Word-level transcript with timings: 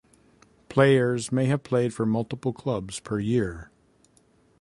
Players 0.67 1.31
may 1.31 1.45
have 1.45 1.61
played 1.61 1.93
for 1.93 2.07
multiple 2.07 2.53
clubs 2.53 2.99
per 2.99 3.19
year. 3.19 3.69